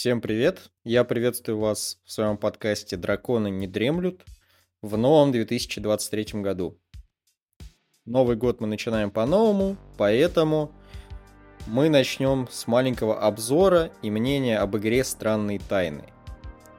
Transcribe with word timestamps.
Всем 0.00 0.22
привет! 0.22 0.70
Я 0.82 1.04
приветствую 1.04 1.58
вас 1.58 1.98
в 2.06 2.12
своем 2.12 2.38
подкасте 2.38 2.96
«Драконы 2.96 3.50
не 3.50 3.66
дремлют» 3.66 4.24
в 4.80 4.96
новом 4.96 5.30
2023 5.30 6.40
году. 6.40 6.80
Новый 8.06 8.36
год 8.36 8.62
мы 8.62 8.66
начинаем 8.66 9.10
по-новому, 9.10 9.76
поэтому 9.98 10.72
мы 11.66 11.90
начнем 11.90 12.48
с 12.50 12.66
маленького 12.66 13.20
обзора 13.20 13.90
и 14.00 14.10
мнения 14.10 14.58
об 14.58 14.74
игре 14.78 15.04
«Странные 15.04 15.58
тайны». 15.58 16.04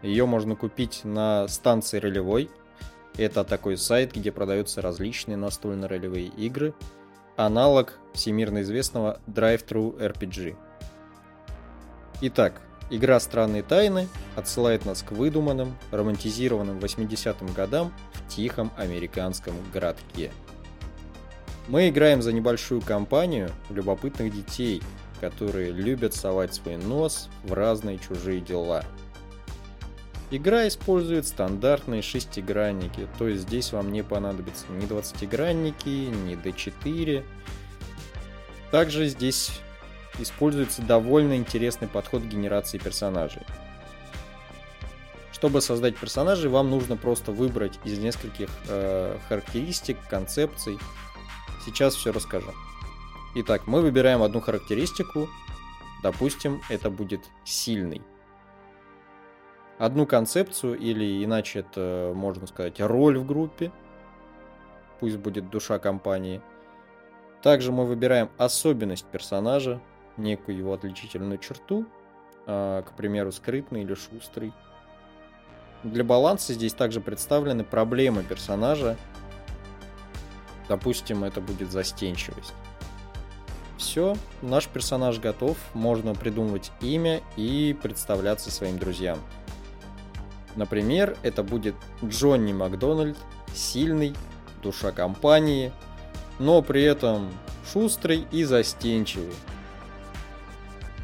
Ее 0.02 0.26
можно 0.26 0.56
купить 0.56 1.02
на 1.04 1.48
станции 1.48 2.00
ролевой. 2.00 2.50
Это 3.20 3.44
такой 3.44 3.78
сайт, 3.78 4.16
где 4.16 4.32
продаются 4.32 4.82
различные 4.82 5.38
настольно-ролевые 5.38 6.26
игры. 6.26 6.74
Аналог 7.36 8.00
всемирно 8.16 8.64
известного 8.64 9.22
Drive-Thru 9.28 10.00
RPG. 10.00 10.58
Итак, 12.22 12.64
игра 12.92 13.20
«Странные 13.20 13.64
тайны» 13.64 14.08
отсылает 14.36 14.86
нас 14.86 15.02
к 15.02 15.12
выдуманным, 15.12 15.76
романтизированным 15.90 16.78
80-м 16.78 17.54
годам 17.54 17.92
в 18.14 18.28
тихом 18.28 18.72
американском 18.78 19.56
городке. 19.74 20.32
Мы 21.68 21.90
играем 21.90 22.22
за 22.22 22.34
небольшую 22.34 22.82
компанию 22.82 23.50
любопытных 23.70 24.32
детей, 24.32 24.84
которые 25.20 25.72
любят 25.72 26.14
совать 26.14 26.54
свой 26.54 26.78
нос 26.78 27.30
в 27.44 27.54
разные 27.54 27.98
чужие 27.98 28.42
дела– 28.42 28.84
Игра 30.34 30.66
использует 30.66 31.28
стандартные 31.28 32.02
шестигранники, 32.02 33.06
то 33.20 33.28
есть 33.28 33.42
здесь 33.42 33.74
вам 33.74 33.92
не 33.92 34.02
понадобится 34.02 34.66
ни 34.70 34.88
20-гранники, 34.88 35.90
ни 35.90 36.42
D4. 36.42 37.26
Также 38.72 39.08
здесь 39.08 39.52
используется 40.20 40.82
довольно 40.82 41.36
интересный 41.36 41.88
подход 41.88 42.24
к 42.24 42.26
генерации 42.26 42.78
персонажей. 42.78 43.44
Чтобы 45.32 45.62
создать 45.62 45.98
персонажей, 45.98 46.50
вам 46.50 46.70
нужно 46.70 46.98
просто 46.98 47.32
выбрать 47.32 47.80
из 47.84 47.98
нескольких 48.00 48.50
э, 48.68 49.18
характеристик, 49.28 49.98
концепций. 50.10 50.78
Сейчас 51.66 51.96
все 51.96 52.12
расскажу. 52.12 52.52
Итак, 53.36 53.66
мы 53.66 53.82
выбираем 53.82 54.22
одну 54.22 54.42
характеристику. 54.42 55.28
Допустим, 56.04 56.62
это 56.70 56.90
будет 56.90 57.22
сильный 57.44 58.02
одну 59.82 60.06
концепцию, 60.06 60.78
или 60.78 61.26
иначе 61.26 61.60
это, 61.62 62.14
можно 62.16 62.46
сказать, 62.46 62.80
роль 62.80 63.18
в 63.18 63.26
группе. 63.26 63.72
Пусть 65.00 65.18
будет 65.18 65.50
душа 65.50 65.80
компании. 65.80 66.40
Также 67.42 67.72
мы 67.72 67.88
выбираем 67.88 68.30
особенность 68.38 69.08
персонажа, 69.08 69.82
некую 70.18 70.58
его 70.58 70.74
отличительную 70.74 71.38
черту, 71.38 71.86
а, 72.46 72.82
к 72.82 72.94
примеру, 72.94 73.32
скрытный 73.32 73.84
или 73.84 73.94
шустрый. 73.96 74.54
Для 75.84 76.04
баланса 76.04 76.54
здесь 76.54 76.74
также 76.74 77.02
представлены 77.02 77.64
проблемы 77.64 78.24
персонажа. 78.24 78.98
Допустим, 80.68 81.24
это 81.24 81.42
будет 81.42 81.72
застенчивость. 81.72 82.54
Все, 83.78 84.16
наш 84.44 84.68
персонаж 84.68 85.20
готов, 85.20 85.58
можно 85.74 86.14
придумывать 86.14 86.72
имя 86.82 87.22
и 87.36 87.76
представляться 87.82 88.52
своим 88.52 88.78
друзьям. 88.78 89.18
Например, 90.56 91.18
это 91.24 91.42
будет 91.44 91.76
Джонни 92.04 92.54
Макдональд, 92.54 93.18
сильный, 93.54 94.14
душа 94.62 94.92
компании, 94.92 95.72
но 96.38 96.62
при 96.62 96.84
этом 96.84 97.32
шустрый 97.72 98.28
и 98.32 98.44
застенчивый. 98.44 99.34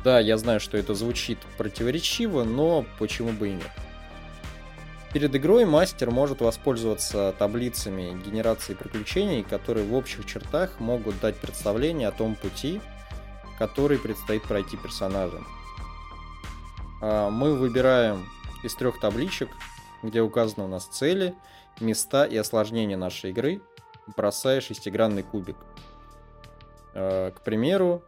Да, 0.03 0.19
я 0.19 0.37
знаю, 0.37 0.59
что 0.59 0.77
это 0.77 0.93
звучит 0.93 1.39
противоречиво, 1.57 2.43
но 2.43 2.85
почему 2.99 3.31
бы 3.31 3.49
и 3.49 3.53
нет. 3.53 3.71
Перед 5.13 5.35
игрой 5.35 5.65
мастер 5.65 6.11
может 6.11 6.41
воспользоваться 6.41 7.33
таблицами 7.39 8.21
генерации 8.23 8.73
приключений, 8.73 9.43
которые 9.43 9.85
в 9.85 9.93
общих 9.95 10.25
чертах 10.25 10.79
могут 10.79 11.19
дать 11.19 11.37
представление 11.37 12.09
о 12.09 12.11
том 12.11 12.35
пути, 12.35 12.81
который 13.57 13.97
предстоит 13.97 14.43
пройти 14.43 14.77
персонажам. 14.77 15.47
А, 17.01 17.29
мы 17.29 17.55
выбираем 17.55 18.27
из 18.63 18.75
трех 18.75 18.99
табличек, 18.99 19.49
где 20.03 20.21
указаны 20.21 20.65
у 20.65 20.67
нас 20.67 20.85
цели, 20.85 21.33
места 21.79 22.25
и 22.25 22.37
осложнения 22.37 22.97
нашей 22.97 23.31
игры, 23.31 23.61
бросая 24.15 24.61
шестигранный 24.61 25.23
кубик. 25.23 25.57
Э, 26.93 27.31
к 27.31 27.41
примеру, 27.41 28.03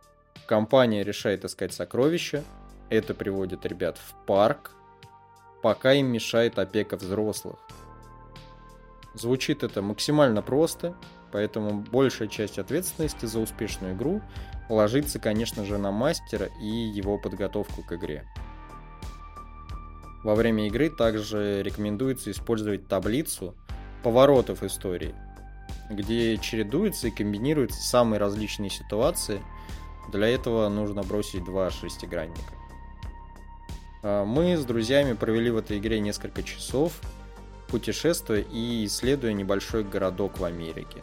компания 0.50 1.04
решает 1.04 1.46
искать 1.46 1.74
сокровища, 1.74 2.44
это 2.90 3.14
приводит 3.14 3.68
ребят 3.68 4.00
в 4.00 4.26
парк, 4.26 4.72
пока 5.62 5.94
им 5.94 6.08
мешает 6.08 6.58
опека 6.58 6.98
взрослых. 6.98 7.60
Звучит 9.14 9.62
это 9.62 9.84
максимально 9.84 10.42
просто, 10.42 10.96
поэтому 11.32 11.82
большая 11.92 12.28
часть 12.28 12.58
ответственности 12.58 13.28
за 13.28 13.42
успешную 13.42 13.94
игру 13.94 14.24
ложится, 14.70 15.20
конечно 15.20 15.66
же, 15.66 15.78
на 15.78 15.92
мастера 15.92 16.50
и 16.60 16.66
его 16.66 17.20
подготовку 17.20 17.84
к 17.84 17.94
игре. 17.94 18.26
Во 20.24 20.34
время 20.34 20.66
игры 20.66 20.90
также 20.90 21.62
рекомендуется 21.62 22.32
использовать 22.32 22.88
таблицу 22.88 23.54
поворотов 24.02 24.64
истории, 24.64 25.14
где 25.92 26.40
чередуются 26.40 27.10
и 27.10 27.12
комбинируются 27.12 27.84
самые 27.84 28.20
различные 28.20 28.72
ситуации. 28.72 29.44
Для 30.12 30.28
этого 30.28 30.68
нужно 30.70 31.04
бросить 31.04 31.44
два 31.44 31.70
шестигранника. 31.70 32.54
А, 34.02 34.26
мы 34.26 34.58
с 34.58 34.66
друзьями 34.66 35.14
провели 35.14 35.52
в 35.52 35.58
этой 35.58 35.78
игре 35.78 36.00
несколько 36.00 36.44
часов, 36.44 36.94
путешествуя 37.68 38.42
и 38.42 38.86
исследуя 38.86 39.34
небольшой 39.34 39.84
городок 39.84 40.40
в 40.40 40.44
Америке. 40.44 41.02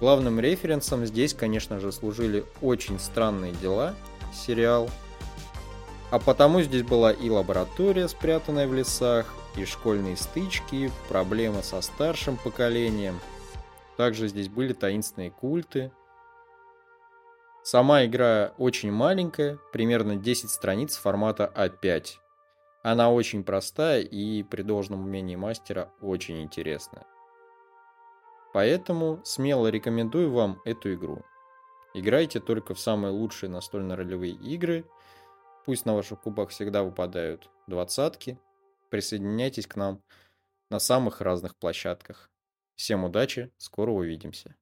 Главным 0.00 0.40
референсом 0.40 1.06
здесь, 1.06 1.34
конечно 1.34 1.78
же, 1.80 1.92
служили 1.92 2.44
очень 2.60 2.98
странные 2.98 3.52
дела, 3.52 3.94
сериал– 4.32 4.90
а 6.14 6.20
потому 6.20 6.62
здесь 6.62 6.84
была 6.84 7.10
и 7.10 7.28
лаборатория, 7.28 8.06
спрятанная 8.06 8.68
в 8.68 8.72
лесах, 8.72 9.26
и 9.56 9.64
школьные 9.64 10.16
стычки, 10.16 10.92
проблемы 11.08 11.64
со 11.64 11.80
старшим 11.80 12.36
поколением. 12.36 13.18
Также 13.96 14.28
здесь 14.28 14.48
были 14.48 14.72
таинственные 14.72 15.32
культы. 15.32 15.90
Сама 17.64 18.04
игра 18.04 18.54
очень 18.58 18.92
маленькая, 18.92 19.58
примерно 19.72 20.14
10 20.14 20.50
страниц 20.50 20.96
формата 20.96 21.52
А5. 21.56 22.18
Она 22.84 23.10
очень 23.10 23.42
простая 23.42 24.02
и 24.02 24.44
при 24.44 24.62
должном 24.62 25.02
умении 25.02 25.34
мастера 25.34 25.90
очень 26.00 26.42
интересная. 26.42 27.06
Поэтому 28.52 29.20
смело 29.24 29.66
рекомендую 29.66 30.30
вам 30.30 30.60
эту 30.64 30.94
игру. 30.94 31.24
Играйте 31.94 32.38
только 32.38 32.74
в 32.74 32.78
самые 32.78 33.10
лучшие 33.10 33.50
настольно-ролевые 33.50 34.34
игры– 34.34 34.84
Пусть 35.64 35.86
на 35.86 35.94
ваших 35.94 36.20
кубах 36.20 36.50
всегда 36.50 36.82
выпадают 36.82 37.50
двадцатки. 37.66 38.38
Присоединяйтесь 38.90 39.66
к 39.66 39.76
нам 39.76 40.02
на 40.68 40.78
самых 40.78 41.22
разных 41.22 41.56
площадках. 41.56 42.30
Всем 42.76 43.04
удачи, 43.04 43.50
скоро 43.56 43.90
увидимся. 43.90 44.54